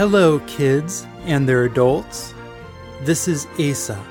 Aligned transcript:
Hello, 0.00 0.38
kids 0.46 1.06
and 1.26 1.46
their 1.46 1.64
adults. 1.64 2.32
This 3.02 3.28
is 3.28 3.46
Asa, 3.58 4.02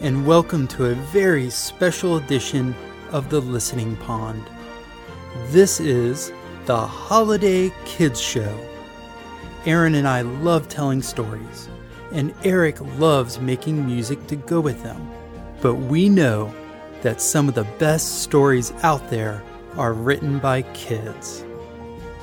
and 0.00 0.26
welcome 0.26 0.66
to 0.66 0.86
a 0.86 0.94
very 1.12 1.50
special 1.50 2.16
edition 2.16 2.74
of 3.12 3.30
the 3.30 3.38
Listening 3.38 3.94
Pond. 3.98 4.42
This 5.50 5.78
is 5.78 6.32
the 6.66 6.84
Holiday 6.84 7.72
Kids 7.84 8.20
Show. 8.20 8.58
Aaron 9.66 9.94
and 9.94 10.08
I 10.08 10.22
love 10.22 10.68
telling 10.68 11.00
stories, 11.00 11.68
and 12.10 12.34
Eric 12.42 12.80
loves 12.98 13.38
making 13.38 13.86
music 13.86 14.26
to 14.26 14.34
go 14.34 14.60
with 14.60 14.82
them. 14.82 15.08
But 15.60 15.76
we 15.76 16.08
know 16.08 16.52
that 17.02 17.20
some 17.20 17.48
of 17.48 17.54
the 17.54 17.68
best 17.78 18.22
stories 18.22 18.72
out 18.82 19.10
there 19.10 19.44
are 19.76 19.92
written 19.92 20.40
by 20.40 20.62
kids. 20.72 21.44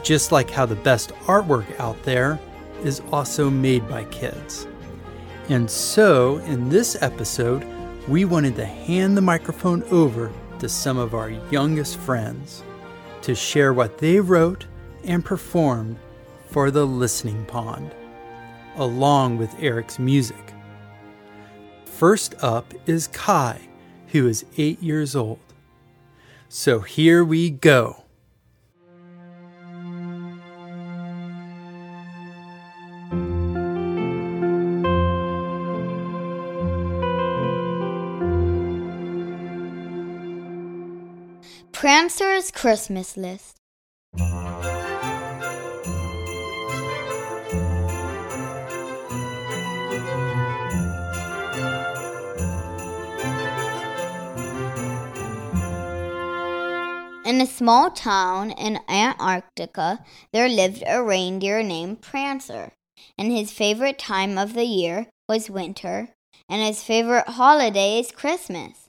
Just 0.04 0.34
like 0.34 0.50
how 0.50 0.66
the 0.66 0.76
best 0.76 1.12
artwork 1.26 1.80
out 1.80 2.04
there 2.04 2.38
is 2.86 3.02
also 3.12 3.50
made 3.50 3.88
by 3.88 4.04
kids. 4.06 4.68
And 5.50 5.70
so, 5.70 6.38
in 6.40 6.70
this 6.70 7.02
episode, 7.02 7.66
we 8.08 8.26
wanted 8.26 8.56
to 8.56 8.66
hand 8.66 9.16
the 9.18 9.22
microphone 9.22 9.84
over 9.92 10.32
to 10.60 10.70
some 10.70 10.98
of 10.98 11.14
our 11.14 11.30
youngest 11.52 11.98
friends 11.98 12.64
to 13.22 13.36
share 13.36 13.74
what 13.74 13.98
they 13.98 14.20
wrote 14.20 14.66
and 15.04 15.26
performed 15.26 15.98
for 16.48 16.72
the 16.72 16.86
Listening 16.86 17.46
Pond, 17.46 17.94
along 18.76 19.38
with 19.38 19.56
Eric's 19.60 20.00
music. 20.00 20.54
First 21.86 22.36
up 22.44 22.74
is 22.88 23.08
Kai, 23.08 23.62
who 24.08 24.28
is 24.28 24.46
eight 24.58 24.82
years 24.82 25.16
old. 25.16 25.40
So 26.50 26.80
here 26.80 27.24
we 27.24 27.50
go. 27.50 28.01
Prancer's 42.42 42.60
Christmas 42.60 43.18
List. 43.18 43.58
In 57.24 57.40
a 57.40 57.46
small 57.46 57.92
town 57.92 58.50
in 58.52 58.80
Antarctica, 58.90 60.04
there 60.34 60.50
lived 60.50 60.84
a 60.88 61.04
reindeer 61.04 61.62
named 61.62 62.02
Prancer, 62.02 62.72
and 63.20 63.32
his 63.32 63.52
favorite 63.52 64.00
time 64.00 64.40
of 64.40 64.56
the 64.56 64.66
year 64.66 65.08
was 65.30 65.52
winter, 65.52 66.10
and 66.50 66.64
his 66.64 66.82
favorite 66.82 67.28
holiday 67.28 68.00
is 68.00 68.12
Christmas. 68.12 68.81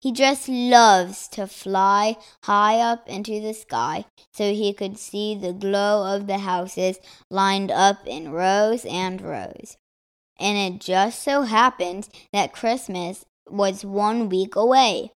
He 0.00 0.12
just 0.12 0.48
loves 0.48 1.26
to 1.28 1.48
fly 1.48 2.16
high 2.44 2.78
up 2.78 3.08
into 3.08 3.40
the 3.40 3.52
sky 3.52 4.04
so 4.32 4.52
he 4.52 4.72
could 4.72 4.96
see 4.96 5.34
the 5.34 5.52
glow 5.52 6.14
of 6.14 6.28
the 6.28 6.38
houses 6.38 6.98
lined 7.30 7.72
up 7.72 8.06
in 8.06 8.30
rows 8.30 8.84
and 8.84 9.20
rows. 9.20 9.76
And 10.38 10.56
it 10.56 10.80
just 10.80 11.20
so 11.22 11.42
happened 11.42 12.08
that 12.32 12.52
Christmas 12.52 13.24
was 13.50 13.84
one 13.84 14.28
week 14.28 14.54
away. 14.54 15.10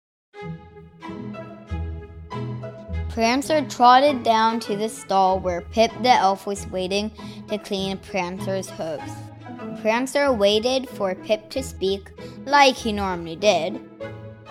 Prancer 3.10 3.60
trotted 3.69 4.25
down 4.25 4.59
to 4.60 4.75
the 4.75 4.88
stall 4.88 5.38
where 5.38 5.60
Pip 5.60 5.93
the 6.03 6.09
elf 6.09 6.44
was 6.44 6.66
waiting 6.69 7.12
to 7.49 7.59
clean 7.59 7.99
Prancer's 7.99 8.70
hooves. 8.70 9.12
Prancer 9.81 10.32
waited 10.32 10.88
for 10.88 11.14
Pip 11.14 11.50
to 11.50 11.62
speak, 11.62 12.10
like 12.47 12.75
he 12.75 12.91
normally 12.91 13.37
did. 13.37 13.81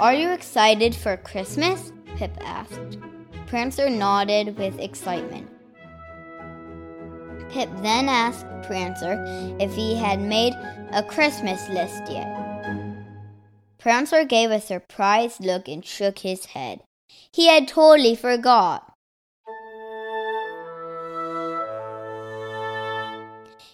Are 0.02 0.16
you 0.16 0.32
excited 0.32 0.96
for 0.96 1.16
Christmas? 1.16 1.94
Pip 2.16 2.36
asked. 2.42 2.98
Prancer 3.46 3.88
nodded 3.88 4.58
with 4.58 4.80
excitement. 4.80 5.48
Pip 7.52 7.70
then 7.84 8.10
asked 8.10 8.48
Prancer 8.64 9.24
if 9.60 9.76
he 9.76 9.96
had 9.96 10.20
made 10.20 10.54
a 10.92 11.04
Christmas 11.04 11.70
list 11.70 12.02
yet. 12.10 12.36
Prancer 13.78 14.26
gave 14.26 14.50
a 14.50 14.60
surprised 14.60 15.40
look 15.40 15.68
and 15.68 15.86
shook 15.86 16.18
his 16.18 16.46
head. 16.46 16.82
He 17.32 17.46
had 17.46 17.68
totally 17.68 18.16
forgot. 18.16 18.92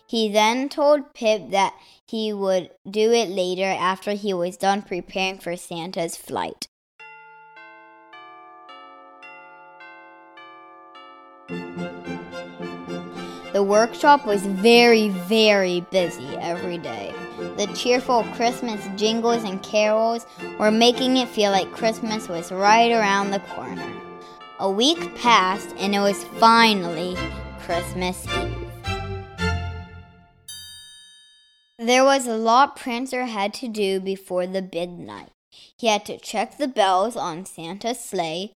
He 0.05 0.27
then 0.27 0.67
told 0.67 1.13
Pip 1.13 1.51
that 1.51 1.73
he 2.07 2.31
would 2.31 2.69
do 2.89 3.11
it 3.11 3.29
later 3.29 3.63
after 3.65 4.11
he 4.11 4.33
was 4.33 4.57
done 4.57 4.81
preparing 4.81 5.39
for 5.39 5.57
Santa's 5.57 6.15
flight. 6.15 6.67
The 13.53 13.63
workshop 13.63 14.25
was 14.25 14.45
very, 14.45 15.09
very 15.09 15.81
busy 15.91 16.27
every 16.37 16.77
day. 16.77 17.13
The 17.57 17.65
cheerful 17.75 18.23
Christmas 18.35 18.87
jingles 18.95 19.43
and 19.43 19.61
carols 19.63 20.25
were 20.59 20.71
making 20.71 21.17
it 21.17 21.27
feel 21.27 21.51
like 21.51 21.71
Christmas 21.71 22.29
was 22.29 22.51
right 22.51 22.91
around 22.91 23.31
the 23.31 23.39
corner. 23.39 23.91
A 24.59 24.69
week 24.69 25.15
passed 25.15 25.73
and 25.79 25.95
it 25.95 25.99
was 25.99 26.23
finally 26.39 27.17
Christmas 27.59 28.25
Eve. 28.27 28.56
There 31.87 32.03
was 32.03 32.27
a 32.27 32.35
lot 32.35 32.75
Prancer 32.75 33.27
had 33.27 33.53
to 33.53 33.69
do 33.69 34.01
before 34.01 34.45
the 34.45 34.61
big 34.61 34.89
night. 34.99 35.29
He 35.79 35.87
had 35.87 36.05
to 36.07 36.17
check 36.17 36.57
the 36.57 36.67
bells 36.67 37.15
on 37.15 37.45
Santa's 37.45 38.01
sleigh. 38.01 38.51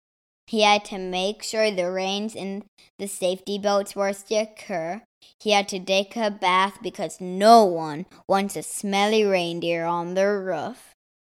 He 0.47 0.61
had 0.61 0.83
to 0.85 0.97
make 0.97 1.43
sure 1.43 1.69
the 1.69 1.91
reins 1.91 2.35
and 2.35 2.65
the 2.97 3.05
safety 3.05 3.59
belts 3.59 3.95
were 3.95 4.13
secure. 4.13 5.03
He 5.39 5.51
had 5.51 5.67
to 5.67 5.79
take 5.79 6.15
a 6.15 6.31
bath 6.31 6.79
because 6.81 7.21
no 7.21 7.65
one 7.65 8.07
wants 8.27 8.55
a 8.55 8.63
smelly 8.63 9.23
reindeer 9.23 9.85
on 9.85 10.15
their 10.15 10.41
roof. 10.41 10.95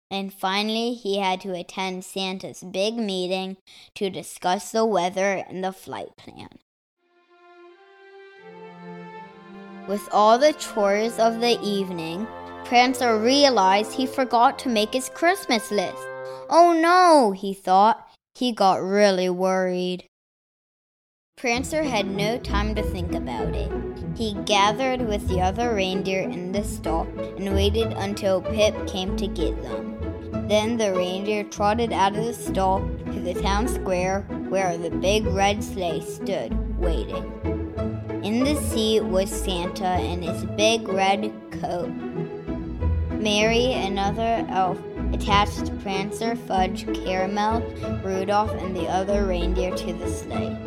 And 0.09 0.33
finally, 0.33 0.95
he 0.95 1.19
had 1.19 1.41
to 1.41 1.53
attend 1.53 2.05
Santa's 2.05 2.63
big 2.63 2.95
meeting 2.95 3.57
to 3.93 4.09
discuss 4.09 4.71
the 4.71 4.83
weather 4.83 5.45
and 5.47 5.63
the 5.63 5.71
flight 5.71 6.17
plan. 6.17 6.57
With 9.87 10.07
all 10.13 10.39
the 10.39 10.53
chores 10.53 11.19
of 11.19 11.41
the 11.41 11.59
evening, 11.61 12.25
Prancer 12.63 13.19
realized 13.19 13.91
he 13.91 14.05
forgot 14.05 14.57
to 14.59 14.69
make 14.69 14.93
his 14.93 15.09
Christmas 15.09 15.71
list. 15.71 16.01
Oh 16.49 16.71
no, 16.71 17.31
he 17.31 17.53
thought. 17.53 18.07
He 18.33 18.53
got 18.53 18.81
really 18.81 19.29
worried. 19.29 20.05
Prancer 21.35 21.83
had 21.83 22.07
no 22.07 22.37
time 22.37 22.73
to 22.75 22.81
think 22.81 23.13
about 23.13 23.53
it. 23.53 23.69
He 24.15 24.35
gathered 24.45 25.01
with 25.01 25.27
the 25.27 25.41
other 25.41 25.75
reindeer 25.75 26.21
in 26.21 26.53
the 26.53 26.63
stall 26.63 27.05
and 27.19 27.53
waited 27.53 27.91
until 27.93 28.41
Pip 28.41 28.87
came 28.87 29.17
to 29.17 29.27
get 29.27 29.61
them. 29.61 29.97
Then 30.47 30.77
the 30.77 30.93
reindeer 30.93 31.43
trotted 31.43 31.91
out 31.91 32.15
of 32.15 32.23
the 32.23 32.33
stall 32.33 32.79
to 33.11 33.19
the 33.19 33.33
town 33.41 33.67
square 33.67 34.21
where 34.47 34.77
the 34.77 34.91
big 34.91 35.25
red 35.25 35.61
sleigh 35.61 36.01
stood, 36.01 36.79
waiting. 36.79 37.52
In 38.23 38.45
the 38.45 38.55
seat 38.55 39.01
was 39.01 39.29
Santa 39.29 39.99
in 39.99 40.21
his 40.21 40.45
big 40.55 40.87
red 40.87 41.33
coat. 41.59 41.89
Mary, 43.11 43.73
another 43.73 44.45
elf, 44.47 44.79
attached 45.11 45.77
Prancer, 45.81 46.37
Fudge, 46.37 46.85
Caramel, 47.03 47.59
Rudolph, 48.01 48.51
and 48.51 48.73
the 48.73 48.87
other 48.87 49.25
reindeer 49.25 49.75
to 49.75 49.93
the 49.93 50.07
sleigh. 50.07 50.57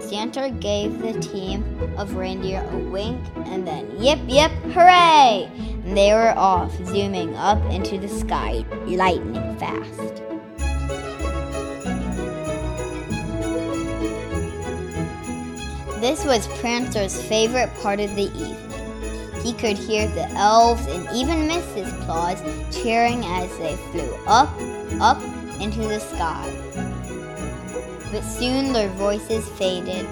Santa 0.00 0.50
gave 0.50 0.98
the 1.00 1.12
team 1.20 1.62
of 1.96 2.16
reindeer 2.16 2.68
a 2.72 2.78
wink 2.78 3.24
and 3.46 3.64
then 3.64 3.88
yip 3.96 4.18
yip 4.26 4.50
hooray! 4.72 5.48
And 5.84 5.96
they 5.96 6.12
were 6.12 6.34
off, 6.36 6.72
zooming 6.84 7.36
up 7.36 7.62
into 7.70 7.96
the 7.96 8.08
sky, 8.08 8.64
lightning 8.86 9.56
fast. 9.60 10.23
This 16.04 16.22
was 16.22 16.46
Prancer's 16.58 17.18
favorite 17.28 17.72
part 17.76 17.98
of 17.98 18.14
the 18.14 18.24
evening. 18.24 19.42
He 19.42 19.54
could 19.54 19.78
hear 19.78 20.06
the 20.06 20.28
elves 20.32 20.84
and 20.84 21.08
even 21.14 21.48
Mrs. 21.48 21.98
Claus 22.04 22.42
cheering 22.70 23.24
as 23.24 23.48
they 23.56 23.74
flew 23.90 24.14
up, 24.26 24.50
up 25.00 25.18
into 25.62 25.78
the 25.78 25.98
sky. 25.98 26.46
But 28.12 28.20
soon 28.20 28.74
their 28.74 28.90
voices 28.90 29.48
faded, 29.52 30.06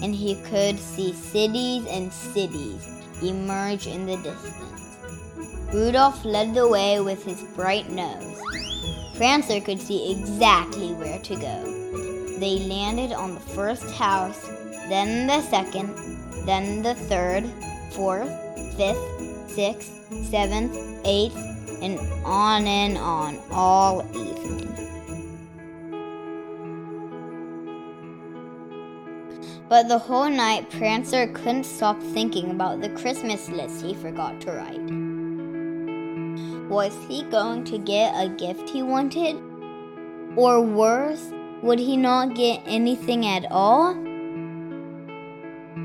and 0.00 0.14
he 0.14 0.36
could 0.42 0.78
see 0.78 1.12
cities 1.12 1.86
and 1.88 2.12
cities 2.12 2.86
emerge 3.20 3.88
in 3.88 4.06
the 4.06 4.18
distance. 4.18 4.96
Rudolph 5.74 6.24
led 6.24 6.54
the 6.54 6.68
way 6.68 7.00
with 7.00 7.24
his 7.24 7.42
bright 7.56 7.90
nose. 7.90 8.40
Prancer 9.16 9.60
could 9.60 9.82
see 9.82 10.12
exactly 10.12 10.92
where 10.94 11.18
to 11.18 11.34
go. 11.34 12.38
They 12.38 12.60
landed 12.60 13.12
on 13.12 13.34
the 13.34 13.40
first 13.40 13.90
house, 13.90 14.48
then 14.92 15.26
the 15.26 15.40
second, 15.40 15.88
then 16.44 16.82
the 16.82 16.94
third, 16.94 17.48
fourth, 17.92 18.28
fifth, 18.76 19.00
sixth, 19.48 19.90
seventh, 20.28 20.76
eighth, 21.06 21.34
and 21.80 21.98
on 22.26 22.66
and 22.66 22.98
on 22.98 23.38
all 23.50 24.04
evening. 24.14 24.68
But 29.70 29.88
the 29.88 29.96
whole 29.98 30.28
night, 30.28 30.68
Prancer 30.68 31.26
couldn't 31.28 31.64
stop 31.64 31.98
thinking 32.12 32.50
about 32.50 32.82
the 32.82 32.90
Christmas 32.90 33.48
list 33.48 33.82
he 33.82 33.94
forgot 33.94 34.42
to 34.42 34.52
write. 34.52 34.90
Was 36.68 36.94
he 37.08 37.22
going 37.30 37.64
to 37.64 37.78
get 37.78 38.12
a 38.14 38.28
gift 38.28 38.68
he 38.68 38.82
wanted? 38.82 39.36
Or 40.36 40.60
worse, 40.60 41.32
would 41.62 41.78
he 41.78 41.96
not 41.96 42.34
get 42.34 42.60
anything 42.66 43.24
at 43.24 43.46
all? 43.50 44.11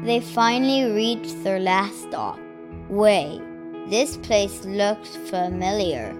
They 0.08 0.22
finally 0.22 0.90
reached 0.90 1.44
their 1.44 1.60
last 1.60 2.04
stop. 2.04 2.40
Wait, 2.88 3.42
this 3.90 4.16
place 4.16 4.64
looks 4.64 5.18
familiar. 5.30 6.16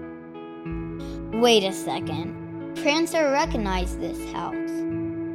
Wait 1.32 1.64
a 1.64 1.72
second. 1.72 2.76
Prancer 2.82 3.30
recognized 3.32 3.98
this 3.98 4.22
house. 4.30 4.70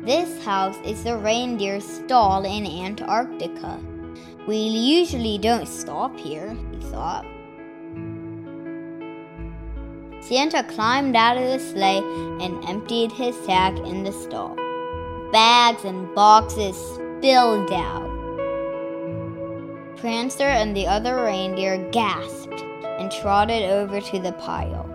This 0.05 0.45
house 0.45 0.77
is 0.85 1.03
the 1.03 1.17
reindeer 1.17 1.81
stall 1.81 2.45
in 2.45 2.67
Antarctica. 2.67 3.79
We 4.47 4.57
usually 4.57 5.39
don't 5.39 5.67
stop 5.67 6.15
here, 6.19 6.55
he 6.69 6.79
thought. 6.91 7.25
Santa 10.21 10.63
climbed 10.63 11.15
out 11.15 11.37
of 11.37 11.45
the 11.45 11.59
sleigh 11.59 12.03
and 12.39 12.63
emptied 12.69 13.11
his 13.13 13.35
sack 13.45 13.75
in 13.79 14.03
the 14.03 14.11
stall. 14.11 14.55
Bags 15.31 15.83
and 15.85 16.13
boxes 16.13 16.77
spilled 16.93 17.73
out. 17.73 18.12
Prancer 20.03 20.43
and 20.43 20.75
the 20.75 20.85
other 20.85 21.23
reindeer 21.23 21.77
gasped 21.91 22.61
and 22.99 23.09
trotted 23.09 23.63
over 23.63 24.01
to 24.01 24.19
the 24.19 24.33
pile. 24.33 24.85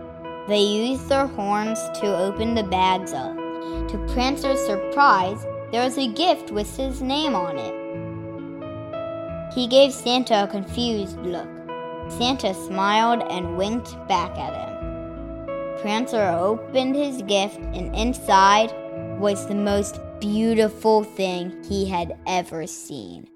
They 0.49 0.61
used 0.61 1.09
their 1.09 1.27
horns 1.27 1.79
to 2.01 2.15
open 2.15 2.55
the 2.55 2.65
bags 2.65 3.15
up. 3.15 3.35
To 3.35 4.07
Prancer's 4.13 4.61
surprise, 4.67 5.47
there 5.73 5.83
was 5.83 5.97
a 5.97 6.13
gift 6.13 6.51
with 6.51 6.77
his 6.77 7.01
name 7.01 7.35
on 7.35 7.57
it. 7.57 9.55
He 9.55 9.67
gave 9.67 9.95
Santa 9.95 10.45
a 10.45 10.47
confused 10.47 11.19
look. 11.21 11.49
Santa 12.11 12.53
smiled 12.53 13.23
and 13.31 13.57
winked 13.57 13.97
back 14.09 14.37
at 14.37 14.53
him. 14.53 15.81
Prancer 15.81 16.29
opened 16.39 16.97
his 16.97 17.23
gift, 17.23 17.57
and 17.57 17.97
inside 17.97 18.71
was 19.19 19.47
the 19.47 19.55
most 19.55 20.03
beautiful 20.21 21.03
thing 21.03 21.65
he 21.67 21.89
had 21.89 22.15
ever 22.27 22.67
seen. 22.67 23.27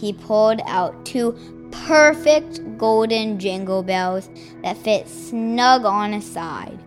He 0.00 0.12
pulled 0.12 0.60
out 0.66 1.04
two 1.04 1.36
perfect 1.70 2.78
golden 2.78 3.38
jingle 3.38 3.82
bells 3.82 4.28
that 4.62 4.78
fit 4.78 5.08
snug 5.08 5.84
on 5.84 6.12
his 6.12 6.24
side. 6.24 6.78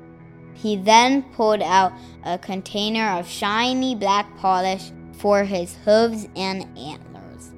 He 0.54 0.76
then 0.76 1.24
pulled 1.34 1.62
out 1.62 1.94
a 2.24 2.38
container 2.38 3.10
of 3.12 3.28
shiny 3.28 3.96
black 3.96 4.38
polish 4.38 4.92
for 5.14 5.44
his 5.44 5.76
hooves 5.86 6.28
and 6.36 6.66
antlers. 6.78 7.52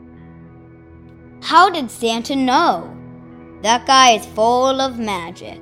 How 1.41 1.69
did 1.69 1.89
Santa 1.89 2.35
know? 2.35 2.91
That 3.61 3.87
guy 3.87 4.11
is 4.11 4.25
full 4.25 4.81
of 4.81 4.99
magic 4.99 5.59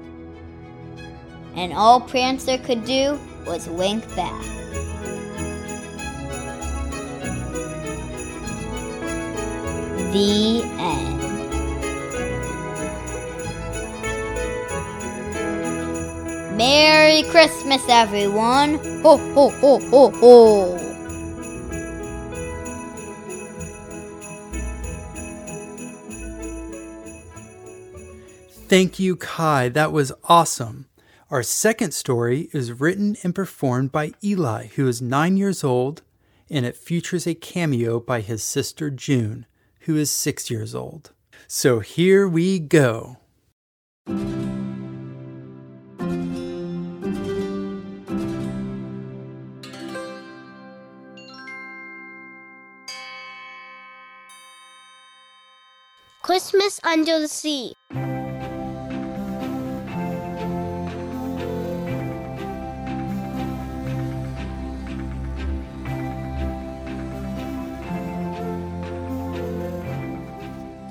and 1.55 1.73
all 1.73 2.01
Prancer 2.01 2.57
could 2.57 2.83
do 2.85 3.19
was 3.45 3.67
wink 3.67 4.03
back. 4.15 4.43
The 10.13 10.61
end. 10.77 11.21
Merry 16.55 17.23
Christmas, 17.31 17.81
everyone! 17.89 18.75
Ho, 19.01 19.17
ho, 19.17 19.49
ho, 19.49 19.79
ho, 19.79 20.11
ho! 20.11 20.77
Thank 28.67 28.99
you, 28.99 29.15
Kai. 29.15 29.69
That 29.69 29.91
was 29.91 30.11
awesome. 30.25 30.85
Our 31.31 31.41
second 31.41 31.95
story 31.95 32.49
is 32.53 32.79
written 32.79 33.17
and 33.23 33.33
performed 33.33 33.91
by 33.91 34.11
Eli, 34.23 34.67
who 34.75 34.87
is 34.87 35.01
nine 35.01 35.37
years 35.37 35.63
old, 35.63 36.03
and 36.51 36.67
it 36.67 36.77
features 36.77 37.25
a 37.25 37.33
cameo 37.33 37.99
by 37.99 38.21
his 38.21 38.43
sister 38.43 38.91
June, 38.91 39.47
who 39.83 39.95
is 39.95 40.09
six 40.09 40.49
years 40.49 40.75
old. 40.75 41.11
So 41.47 41.79
here 41.79 42.27
we 42.27 42.59
go. 42.59 43.17
Christmas 56.21 56.79
Under 56.83 57.19
the 57.19 57.27
Sea. 57.27 57.73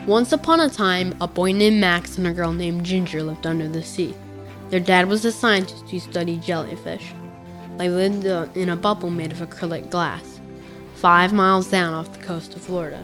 Once 0.06 0.32
upon 0.32 0.58
a 0.58 0.68
time, 0.68 1.14
a 1.20 1.28
boy 1.28 1.52
named 1.52 1.80
Max 1.80 2.18
and 2.18 2.26
a 2.26 2.32
girl 2.32 2.52
named 2.52 2.84
Ginger 2.84 3.22
lived 3.22 3.46
under 3.46 3.68
the 3.68 3.84
sea. 3.84 4.12
Their 4.68 4.80
dad 4.80 5.06
was 5.06 5.24
a 5.24 5.30
scientist 5.30 5.88
who 5.88 6.00
studied 6.00 6.42
jellyfish. 6.42 7.12
They 7.78 7.88
lived 7.88 8.26
uh, 8.26 8.48
in 8.56 8.70
a 8.70 8.74
bubble 8.74 9.10
made 9.10 9.30
of 9.30 9.38
acrylic 9.38 9.90
glass, 9.90 10.40
five 10.96 11.32
miles 11.32 11.70
down 11.70 11.94
off 11.94 12.12
the 12.12 12.24
coast 12.24 12.56
of 12.56 12.62
Florida, 12.62 13.00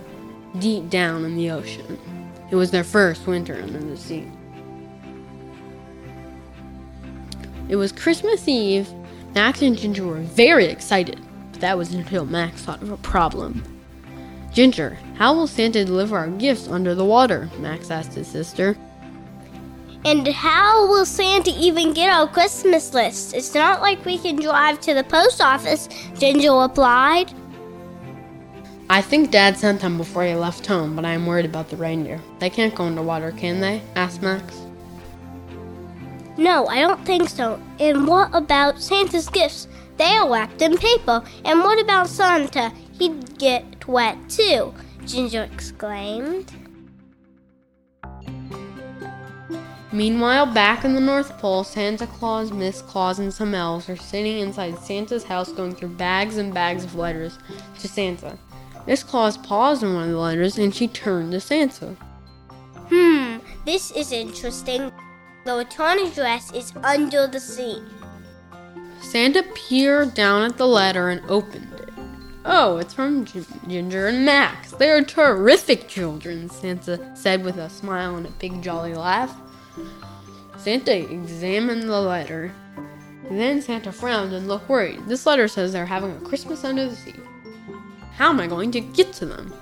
deep 0.58 0.90
down 0.90 1.24
in 1.24 1.36
the 1.36 1.52
ocean. 1.52 2.00
It 2.50 2.56
was 2.56 2.72
their 2.72 2.82
first 2.82 3.28
winter 3.28 3.62
under 3.62 3.78
the 3.78 3.96
sea. 3.96 4.26
It 7.68 7.76
was 7.76 7.92
Christmas 7.92 8.48
Eve. 8.48 8.92
Max 9.36 9.62
and 9.62 9.78
Ginger 9.78 10.04
were 10.04 10.18
very 10.18 10.64
excited, 10.64 11.20
but 11.52 11.60
that 11.60 11.78
was 11.78 11.94
until 11.94 12.26
Max 12.26 12.62
thought 12.62 12.82
of 12.82 12.90
a 12.90 12.96
problem. 12.96 13.62
Ginger, 14.52 14.98
how 15.16 15.34
will 15.34 15.46
Santa 15.46 15.84
deliver 15.84 16.16
our 16.16 16.28
gifts 16.28 16.68
under 16.68 16.94
the 16.94 17.04
water? 17.04 17.48
Max 17.58 17.90
asked 17.90 18.14
his 18.14 18.26
sister. 18.26 18.76
And 20.04 20.26
how 20.28 20.86
will 20.88 21.04
Santa 21.04 21.50
even 21.50 21.92
get 21.92 22.10
our 22.10 22.28
Christmas 22.28 22.94
list? 22.94 23.34
It's 23.34 23.54
not 23.54 23.82
like 23.82 24.04
we 24.04 24.16
can 24.18 24.36
drive 24.36 24.80
to 24.80 24.94
the 24.94 25.04
post 25.04 25.40
office, 25.40 25.88
Ginger 26.18 26.52
replied. 26.52 27.32
I 28.90 29.02
think 29.02 29.30
Dad 29.30 29.58
sent 29.58 29.82
them 29.82 29.98
before 29.98 30.24
he 30.24 30.34
left 30.34 30.64
home, 30.64 30.96
but 30.96 31.04
I 31.04 31.10
am 31.12 31.26
worried 31.26 31.44
about 31.44 31.68
the 31.68 31.76
reindeer. 31.76 32.20
They 32.38 32.48
can't 32.48 32.74
go 32.74 32.84
underwater, 32.84 33.32
can 33.32 33.60
they? 33.60 33.82
asked 33.96 34.22
Max. 34.22 34.62
No, 36.38 36.66
I 36.68 36.80
don't 36.80 37.04
think 37.04 37.28
so. 37.28 37.60
And 37.80 38.06
what 38.06 38.30
about 38.32 38.80
Santa's 38.80 39.28
gifts? 39.28 39.68
They 39.98 40.12
are 40.16 40.30
wrapped 40.30 40.62
in 40.62 40.78
paper. 40.78 41.22
And 41.44 41.60
what 41.60 41.82
about 41.82 42.08
Santa? 42.08 42.72
He'd 42.98 43.38
get 43.38 43.86
wet 43.86 44.16
too, 44.28 44.74
Ginger 45.06 45.48
exclaimed. 45.52 46.52
Meanwhile, 49.92 50.46
back 50.52 50.84
in 50.84 50.94
the 50.94 51.00
North 51.00 51.38
Pole, 51.38 51.64
Santa 51.64 52.06
Claus, 52.06 52.52
Miss 52.52 52.82
Claus, 52.82 53.18
and 53.18 53.32
some 53.32 53.54
elves 53.54 53.88
are 53.88 53.96
sitting 53.96 54.38
inside 54.38 54.78
Santa's 54.78 55.24
house 55.24 55.50
going 55.50 55.74
through 55.74 55.90
bags 55.90 56.36
and 56.36 56.52
bags 56.52 56.84
of 56.84 56.94
letters 56.94 57.38
to 57.80 57.88
Santa. 57.88 58.36
Miss 58.86 59.02
Claus 59.02 59.38
paused 59.38 59.84
on 59.84 59.94
one 59.94 60.04
of 60.04 60.10
the 60.10 60.18
letters 60.18 60.58
and 60.58 60.74
she 60.74 60.88
turned 60.88 61.32
to 61.32 61.40
Santa. 61.40 61.96
Hmm, 62.90 63.36
this 63.64 63.90
is 63.92 64.12
interesting. 64.12 64.90
The 65.44 65.54
return 65.54 65.98
address 66.00 66.52
is 66.52 66.72
under 66.82 67.26
the 67.26 67.40
sea. 67.40 67.82
Santa 69.00 69.42
peered 69.54 70.14
down 70.14 70.42
at 70.42 70.56
the 70.58 70.66
letter 70.66 71.08
and 71.08 71.22
opened 71.30 71.72
it. 71.74 71.77
Oh, 72.50 72.78
it's 72.78 72.94
from 72.94 73.26
G- 73.26 73.44
Ginger 73.68 74.06
and 74.06 74.24
Max. 74.24 74.72
They 74.72 74.88
are 74.88 75.04
terrific 75.04 75.86
children, 75.86 76.48
Santa 76.48 77.14
said 77.14 77.44
with 77.44 77.58
a 77.58 77.68
smile 77.68 78.16
and 78.16 78.26
a 78.26 78.30
big 78.30 78.62
jolly 78.62 78.94
laugh. 78.94 79.36
Santa 80.56 80.96
examined 80.96 81.82
the 81.82 82.00
letter. 82.00 82.50
Then 83.30 83.60
Santa 83.60 83.92
frowned 83.92 84.32
and 84.32 84.48
looked 84.48 84.66
worried. 84.66 85.06
This 85.06 85.26
letter 85.26 85.46
says 85.46 85.74
they're 85.74 85.84
having 85.84 86.12
a 86.12 86.20
Christmas 86.20 86.64
under 86.64 86.88
the 86.88 86.96
sea. 86.96 87.12
How 88.14 88.30
am 88.30 88.40
I 88.40 88.46
going 88.46 88.70
to 88.70 88.80
get 88.80 89.12
to 89.14 89.26
them? 89.26 89.52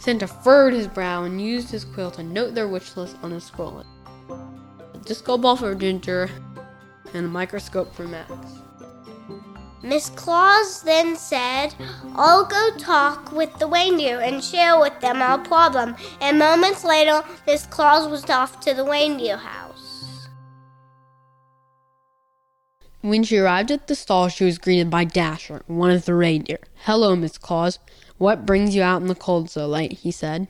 Santa 0.00 0.26
furrowed 0.26 0.74
his 0.74 0.88
brow 0.88 1.22
and 1.22 1.40
used 1.40 1.70
his 1.70 1.84
quill 1.84 2.10
to 2.10 2.24
note 2.24 2.56
their 2.56 2.66
wish 2.66 2.96
list 2.96 3.16
on 3.22 3.30
a 3.30 3.40
scroll. 3.40 3.84
A 4.28 4.98
disco 5.04 5.38
ball 5.38 5.54
for 5.54 5.72
Ginger 5.76 6.28
and 7.14 7.26
a 7.26 7.28
microscope 7.28 7.94
for 7.94 8.08
Max. 8.08 8.34
Miss 9.82 10.10
Claus 10.10 10.82
then 10.82 11.16
said, 11.16 11.74
I'll 12.14 12.44
go 12.44 12.70
talk 12.78 13.32
with 13.32 13.58
the 13.58 13.66
reindeer 13.66 14.20
and 14.20 14.42
share 14.42 14.78
with 14.78 15.00
them 15.00 15.20
our 15.20 15.38
problem. 15.38 15.96
And 16.20 16.38
moments 16.38 16.84
later, 16.84 17.24
Miss 17.46 17.66
Claus 17.66 18.08
was 18.08 18.28
off 18.30 18.60
to 18.60 18.74
the 18.74 18.84
reindeer 18.84 19.36
house. 19.36 20.28
When 23.00 23.24
she 23.24 23.38
arrived 23.38 23.72
at 23.72 23.88
the 23.88 23.96
stall, 23.96 24.28
she 24.28 24.44
was 24.44 24.58
greeted 24.58 24.88
by 24.88 25.02
Dasher, 25.02 25.62
one 25.66 25.90
of 25.90 26.04
the 26.04 26.14
reindeer. 26.14 26.60
Hello, 26.84 27.16
Miss 27.16 27.36
Claus. 27.36 27.80
What 28.18 28.46
brings 28.46 28.76
you 28.76 28.82
out 28.82 29.02
in 29.02 29.08
the 29.08 29.16
cold 29.16 29.50
so 29.50 29.66
late? 29.66 29.94
he 29.94 30.12
said. 30.12 30.46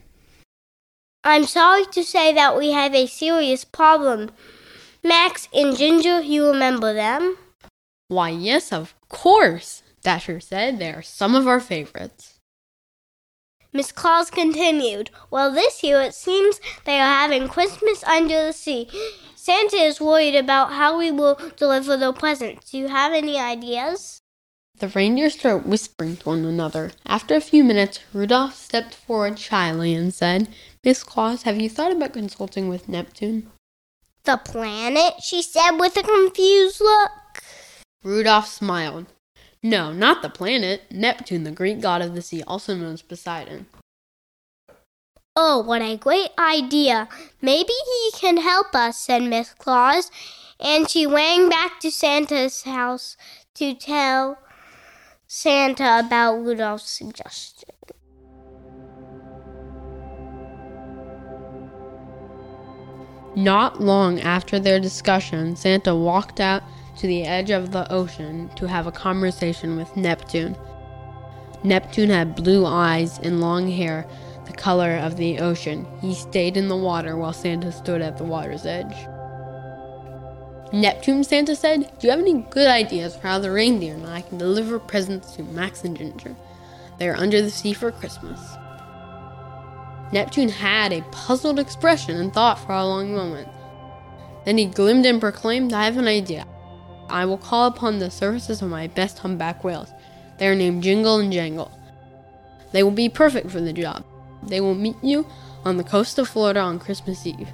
I'm 1.25 1.45
sorry 1.45 1.87
to 1.93 2.05
say 2.05 2.35
that 2.35 2.59
we 2.59 2.73
have 2.73 2.95
a 2.95 3.07
serious 3.07 3.65
problem. 3.65 4.31
Max 5.03 5.49
and 5.55 5.75
Ginger, 5.75 6.21
you 6.21 6.47
remember 6.47 6.93
them? 6.93 7.39
Why, 8.13 8.29
yes, 8.29 8.75
of 8.75 8.95
course, 9.09 9.83
Dasher 10.03 10.39
said. 10.39 10.79
They 10.79 10.93
are 10.93 11.01
some 11.01 11.35
of 11.35 11.47
our 11.47 11.61
favorites. 11.61 12.41
Miss 13.73 13.91
Claus 13.91 14.31
continued, 14.31 15.09
Well, 15.31 15.51
this 15.51 15.83
year 15.83 16.03
it 16.03 16.15
seems 16.15 16.61
they 16.85 17.01
are 17.01 17.07
having 17.07 17.49
Christmas 17.49 18.05
under 18.05 18.49
the 18.49 18.53
sea. 18.53 18.91
Santa 19.35 19.77
is 19.77 19.99
worried 19.99 20.37
about 20.37 20.75
how 20.75 20.99
we 20.99 21.11
will 21.11 21.41
deliver 21.57 21.97
the 21.97 22.13
presents. 22.13 22.71
Do 22.71 22.77
you 22.77 22.89
have 22.89 23.15
any 23.15 23.39
ideas? 23.39 24.21
The 24.79 24.89
reindeers 24.89 25.39
started 25.39 25.67
whispering 25.67 26.19
to 26.19 26.29
one 26.29 26.45
another. 26.45 26.91
After 27.07 27.35
a 27.35 27.41
few 27.41 27.65
minutes, 27.65 28.01
Rudolph 28.13 28.57
stepped 28.57 28.95
forward 28.95 29.39
shyly 29.39 29.95
and 29.95 30.13
said, 30.13 30.49
Miss 30.85 31.03
Claus, 31.03 31.45
have 31.45 31.59
you 31.59 31.71
thought 31.71 31.93
about 31.93 32.13
consulting 32.13 32.69
with 32.69 32.91
Neptune? 32.91 33.51
The 34.25 34.37
planet? 34.37 35.23
she 35.23 35.41
said 35.41 35.79
with 35.79 35.97
a 35.97 36.03
confused 36.03 36.83
look. 36.83 37.11
Rudolph 38.03 38.49
smiled. 38.49 39.07
No, 39.63 39.93
not 39.93 40.23
the 40.23 40.29
planet. 40.29 40.83
Neptune, 40.91 41.45
the 41.45 41.53
Greek 41.53 41.81
god 41.81 42.03
of 42.03 42.15
the 42.15 42.23
sea, 42.23 42.43
also 42.47 42.75
known 42.75 42.95
as 42.95 43.03
Poseidon. 43.03 43.67
Oh, 45.37 45.63
what 45.63 45.81
a 45.81 45.97
great 45.97 46.31
idea! 46.39 47.09
Maybe 47.41 47.73
he 47.73 48.11
can 48.19 48.39
help 48.39 48.75
us, 48.75 48.99
said 48.99 49.23
Miss 49.23 49.55
Claus, 49.55 50.11
and 50.61 50.91
she 50.91 51.07
ran 51.07 51.49
back 51.49 51.81
to 51.81 51.91
Santa's 51.91 52.65
house 52.65 53.17
to 53.55 53.73
tell 53.73 54.39
Santa 55.27 56.01
about 56.05 56.35
Rudolph's 56.45 56.91
suggestion. 56.91 57.71
Not 63.35 63.81
long 63.81 64.21
after 64.21 64.59
their 64.59 64.79
discussion, 64.79 65.57
Santa 65.57 65.95
walked 65.95 66.39
out 66.39 66.63
to 66.97 67.07
the 67.07 67.25
edge 67.25 67.51
of 67.51 67.73
the 67.73 67.91
ocean 67.93 68.51
to 68.57 68.69
have 68.69 68.87
a 68.87 68.93
conversation 68.93 69.77
with 69.77 69.97
Neptune. 69.97 70.57
Neptune 71.65 72.11
had 72.11 72.35
blue 72.35 72.67
eyes 72.67 73.19
and 73.19 73.41
long 73.41 73.69
hair, 73.69 74.07
the 74.47 74.53
color 74.53 74.97
of 74.97 75.17
the 75.17 75.39
ocean. 75.39 75.87
He 76.01 76.15
stayed 76.15 76.57
in 76.57 76.69
the 76.69 76.77
water 76.77 77.17
while 77.17 77.33
Santa 77.33 77.73
stood 77.73 78.03
at 78.03 78.19
the 78.19 78.25
water's 78.25 78.67
edge. 78.67 78.95
Neptune, 80.73 81.23
Santa 81.23 81.55
said, 81.55 81.93
Do 81.99 82.07
you 82.07 82.11
have 82.11 82.21
any 82.21 82.41
good 82.51 82.67
ideas 82.67 83.15
for 83.15 83.29
how 83.29 83.39
the 83.39 83.51
reindeer 83.51 83.95
and 83.95 84.07
I 84.07 84.23
can 84.23 84.39
deliver 84.39 84.79
presents 84.79 85.37
to 85.37 85.43
Max 85.43 85.85
and 85.85 85.97
Ginger? 85.97 86.35
They 86.99 87.09
are 87.09 87.17
under 87.17 87.43
the 87.43 87.51
sea 87.51 87.75
for 87.75 87.93
Christmas. 87.93 88.41
Neptune 90.13 90.49
had 90.49 90.93
a 90.93 91.03
puzzled 91.11 91.59
expression 91.59 92.17
and 92.17 92.33
thought 92.33 92.59
for 92.59 92.73
a 92.73 92.85
long 92.85 93.15
moment. 93.15 93.49
Then 94.45 94.59
he 94.59 94.67
glimmed 94.67 95.07
and 95.07 95.21
proclaimed, 95.21 95.73
I 95.73 95.85
have 95.85 95.97
an 95.97 96.09
idea. 96.09 96.47
I 97.13 97.27
will 97.27 97.37
call 97.37 97.67
upon 97.67 97.99
the 97.99 98.11
services 98.11 98.63
of 98.63 98.71
my 98.71 98.87
best 98.87 99.19
humpback 99.19 99.63
whales. 99.63 99.93
They 100.39 100.49
are 100.49 100.55
named 100.55 100.83
Jingle 100.83 101.19
and 101.19 101.31
Jangle. 101.31 101.71
They 102.73 102.83
will 102.83 102.91
be 102.91 103.11
perfect 103.11 103.51
for 103.51 103.61
the 103.61 103.75
job. 103.75 104.03
They 104.43 104.63
will 104.63 104.75
meet 104.75 104.97
you 105.03 105.27
on 105.63 105.77
the 105.77 105.85
coast 105.85 106.19
of 106.19 106.27
Florida 106.27 106.61
on 106.61 106.79
Christmas 106.79 107.27
Eve. 107.27 107.51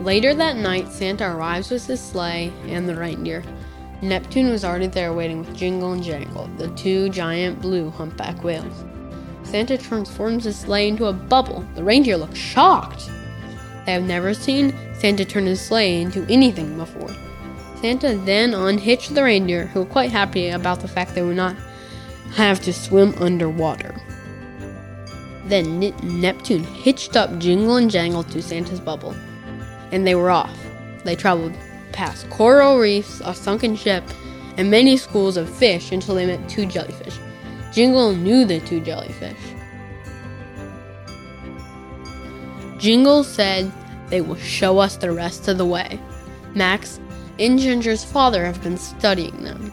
Later 0.00 0.34
that 0.34 0.56
night, 0.56 0.88
Santa 0.92 1.34
arrives 1.34 1.72
with 1.72 1.88
his 1.88 2.00
sleigh 2.00 2.52
and 2.66 2.88
the 2.88 2.94
reindeer. 2.94 3.42
Neptune 4.00 4.50
was 4.50 4.64
already 4.64 4.86
there 4.86 5.12
waiting 5.12 5.40
with 5.40 5.56
Jingle 5.56 5.92
and 5.92 6.04
Jangle, 6.04 6.48
the 6.58 6.68
two 6.76 7.08
giant 7.08 7.60
blue 7.60 7.90
humpback 7.90 8.44
whales. 8.44 8.84
Santa 9.42 9.76
transforms 9.76 10.44
his 10.44 10.56
sleigh 10.56 10.86
into 10.86 11.06
a 11.06 11.12
bubble. 11.12 11.66
The 11.74 11.82
reindeer 11.82 12.16
look 12.16 12.36
shocked. 12.36 13.10
They 13.88 13.94
have 13.94 14.04
never 14.04 14.34
seen 14.34 14.74
Santa 14.92 15.24
turn 15.24 15.46
his 15.46 15.62
sleigh 15.62 16.02
into 16.02 16.26
anything 16.28 16.76
before. 16.76 17.08
Santa 17.80 18.18
then 18.18 18.52
unhitched 18.52 19.14
the 19.14 19.24
reindeer, 19.24 19.64
who 19.64 19.80
were 19.80 19.86
quite 19.86 20.10
happy 20.10 20.50
about 20.50 20.80
the 20.80 20.88
fact 20.88 21.14
they 21.14 21.22
would 21.22 21.36
not 21.36 21.56
have 22.34 22.60
to 22.64 22.72
swim 22.74 23.14
underwater. 23.16 23.94
Then 25.46 25.80
Neptune 26.02 26.64
hitched 26.64 27.16
up 27.16 27.38
Jingle 27.38 27.76
and 27.76 27.90
Jangle 27.90 28.24
to 28.24 28.42
Santa's 28.42 28.78
bubble, 28.78 29.16
and 29.90 30.06
they 30.06 30.14
were 30.14 30.28
off. 30.28 30.54
They 31.04 31.16
traveled 31.16 31.54
past 31.92 32.28
coral 32.28 32.78
reefs, 32.78 33.22
a 33.24 33.34
sunken 33.34 33.74
ship, 33.74 34.04
and 34.58 34.70
many 34.70 34.98
schools 34.98 35.38
of 35.38 35.48
fish 35.48 35.92
until 35.92 36.14
they 36.14 36.26
met 36.26 36.46
two 36.46 36.66
jellyfish. 36.66 37.18
Jingle 37.72 38.14
knew 38.14 38.44
the 38.44 38.60
two 38.60 38.80
jellyfish. 38.80 39.38
Jingle 42.78 43.24
said 43.24 43.72
they 44.08 44.20
will 44.20 44.36
show 44.36 44.78
us 44.78 44.96
the 44.96 45.12
rest 45.12 45.48
of 45.48 45.58
the 45.58 45.66
way. 45.66 46.00
Max 46.54 47.00
and 47.38 47.58
Ginger's 47.58 48.04
father 48.04 48.44
have 48.44 48.62
been 48.62 48.78
studying 48.78 49.44
them. 49.44 49.72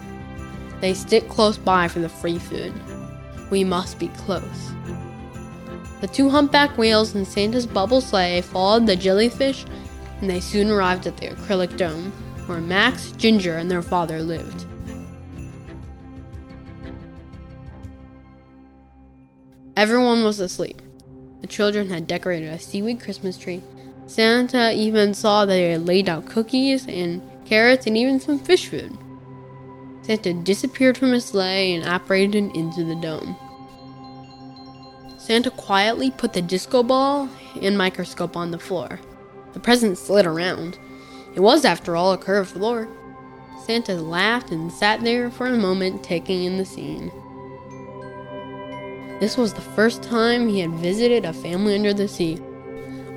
They 0.81 0.93
stick 0.93 1.29
close 1.29 1.57
by 1.57 1.87
for 1.87 1.99
the 1.99 2.09
free 2.09 2.39
food. 2.39 2.73
We 3.49 3.63
must 3.63 3.99
be 3.99 4.07
close. 4.09 4.71
The 6.01 6.07
two 6.07 6.29
humpback 6.29 6.77
whales 6.77 7.15
in 7.15 7.25
Santa's 7.25 7.65
bubble 7.65 8.01
sleigh 8.01 8.41
followed 8.41 8.85
the 8.85 8.95
jellyfish, 8.95 9.65
and 10.19 10.29
they 10.29 10.39
soon 10.39 10.69
arrived 10.69 11.07
at 11.07 11.17
the 11.17 11.27
acrylic 11.27 11.77
dome, 11.77 12.11
where 12.47 12.59
Max, 12.59 13.11
Ginger, 13.13 13.57
and 13.57 13.71
their 13.71 13.81
father 13.81 14.21
lived. 14.21 14.65
Everyone 19.77 20.23
was 20.23 20.39
asleep. 20.39 20.81
The 21.45 21.51
children 21.51 21.89
had 21.89 22.07
decorated 22.07 22.51
a 22.51 22.57
seaweed 22.57 23.01
Christmas 23.01 23.37
tree 23.37 23.61
Santa 24.07 24.73
even 24.73 25.13
saw 25.13 25.45
that 25.45 25.53
they 25.53 25.73
had 25.73 25.85
laid 25.85 26.09
out 26.09 26.25
cookies 26.25 26.87
and 26.87 27.21
carrots 27.45 27.85
and 27.85 27.95
even 27.95 28.19
some 28.19 28.39
fish 28.39 28.67
food. 28.67 28.97
Santa 30.01 30.33
disappeared 30.33 30.97
from 30.97 31.11
his 31.11 31.25
sleigh 31.25 31.75
and 31.75 31.85
apparated 31.85 32.55
into 32.55 32.83
the 32.83 32.95
dome. 32.95 33.35
Santa 35.19 35.51
quietly 35.51 36.09
put 36.09 36.33
the 36.33 36.41
disco 36.41 36.81
ball 36.81 37.29
and 37.61 37.77
microscope 37.77 38.35
on 38.35 38.49
the 38.49 38.57
floor. 38.57 38.99
The 39.53 39.59
present 39.59 39.99
slid 39.99 40.25
around. 40.25 40.79
It 41.35 41.41
was, 41.41 41.63
after 41.63 41.95
all, 41.95 42.11
a 42.11 42.17
curved 42.17 42.53
floor. 42.53 42.87
Santa 43.63 43.93
laughed 43.93 44.49
and 44.49 44.71
sat 44.71 45.01
there 45.01 45.29
for 45.29 45.45
a 45.45 45.55
moment, 45.55 46.03
taking 46.03 46.43
in 46.43 46.57
the 46.57 46.65
scene. 46.65 47.11
This 49.19 49.37
was 49.37 49.53
the 49.53 49.61
first 49.61 50.03
time 50.03 50.49
he 50.49 50.59
had 50.59 50.71
visited 50.71 51.23
a 51.23 51.31
family 51.31 51.75
under 51.75 51.93
the 51.93 52.07
sea. 52.07 52.35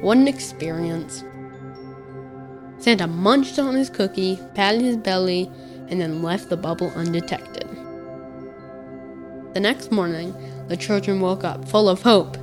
What 0.00 0.16
an 0.16 0.28
experience. 0.28 1.24
Santa 2.78 3.08
munched 3.08 3.58
on 3.58 3.74
his 3.74 3.90
cookie, 3.90 4.38
patted 4.54 4.80
his 4.80 4.96
belly, 4.96 5.50
and 5.88 6.00
then 6.00 6.22
left 6.22 6.48
the 6.48 6.56
bubble 6.56 6.92
undetected. 6.94 7.68
The 9.54 9.60
next 9.60 9.90
morning, 9.90 10.34
the 10.68 10.76
children 10.76 11.20
woke 11.20 11.42
up 11.42 11.68
full 11.68 11.88
of 11.88 12.02
hope. 12.02 12.36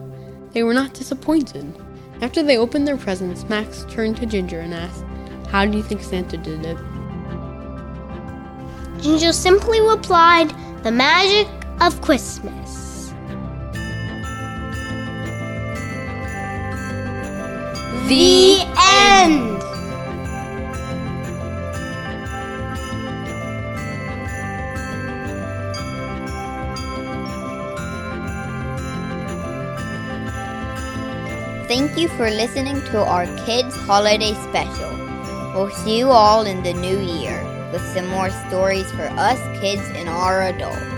They 0.52 0.64
were 0.64 0.74
not 0.74 0.94
disappointed. 0.94 1.74
After 2.22 2.44
they 2.44 2.58
opened 2.58 2.88
their 2.88 2.98
presents, 2.98 3.48
Max 3.48 3.86
turned 3.90 4.18
to 4.18 4.26
Ginger 4.26 4.60
and 4.60 4.74
asked, 4.74 5.06
How 5.48 5.66
do 5.66 5.78
you 5.78 5.84
think 5.84 6.02
Santa 6.02 6.36
did 6.36 6.66
it? 6.66 6.78
Ginger 9.02 9.32
simply 9.32 9.80
replied, 9.80 10.54
The 10.84 10.92
magic 10.92 11.48
of 11.80 12.02
Christmas. 12.02 12.95
The 18.08 18.62
end. 18.78 19.58
Thank 31.68 31.98
you 31.98 32.08
for 32.10 32.30
listening 32.30 32.80
to 32.92 33.04
our 33.04 33.26
kids' 33.46 33.76
holiday 33.76 34.36
special. 34.36 34.92
We'll 35.56 35.72
see 35.72 35.98
you 35.98 36.12
all 36.12 36.46
in 36.46 36.62
the 36.62 36.74
new 36.74 37.00
year 37.00 37.42
with 37.72 37.82
some 37.96 38.08
more 38.10 38.30
stories 38.48 38.90
for 38.92 39.10
us 39.18 39.40
kids 39.60 39.82
and 39.96 40.08
our 40.08 40.44
adults. 40.44 40.95